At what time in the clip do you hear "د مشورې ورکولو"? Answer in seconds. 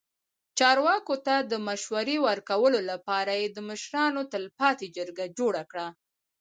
1.51-2.79